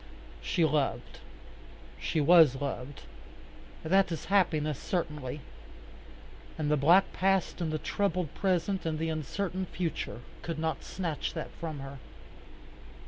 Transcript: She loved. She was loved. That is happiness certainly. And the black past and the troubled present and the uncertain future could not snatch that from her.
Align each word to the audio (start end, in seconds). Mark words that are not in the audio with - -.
She 0.41 0.65
loved. 0.65 1.19
She 1.99 2.19
was 2.19 2.55
loved. 2.59 3.03
That 3.83 4.11
is 4.11 4.25
happiness 4.25 4.79
certainly. 4.79 5.41
And 6.57 6.71
the 6.71 6.75
black 6.75 7.13
past 7.13 7.61
and 7.61 7.71
the 7.71 7.77
troubled 7.77 8.33
present 8.33 8.83
and 8.83 8.97
the 8.97 9.09
uncertain 9.09 9.67
future 9.67 10.21
could 10.41 10.57
not 10.57 10.83
snatch 10.83 11.35
that 11.35 11.51
from 11.51 11.81
her. 11.81 11.99